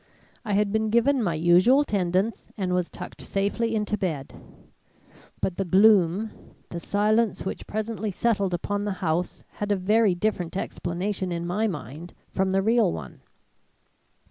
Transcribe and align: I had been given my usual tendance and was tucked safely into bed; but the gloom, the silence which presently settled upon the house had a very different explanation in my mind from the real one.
I 0.43 0.53
had 0.53 0.71
been 0.71 0.89
given 0.89 1.21
my 1.21 1.35
usual 1.35 1.83
tendance 1.83 2.49
and 2.57 2.73
was 2.73 2.89
tucked 2.89 3.21
safely 3.21 3.75
into 3.75 3.99
bed; 3.99 4.33
but 5.41 5.57
the 5.57 5.63
gloom, 5.63 6.31
the 6.69 6.79
silence 6.79 7.45
which 7.45 7.67
presently 7.67 8.09
settled 8.09 8.55
upon 8.55 8.83
the 8.83 8.93
house 9.05 9.43
had 9.59 9.71
a 9.71 9.75
very 9.75 10.15
different 10.15 10.57
explanation 10.57 11.31
in 11.31 11.45
my 11.45 11.67
mind 11.67 12.15
from 12.31 12.49
the 12.49 12.63
real 12.63 12.91
one. 12.91 13.21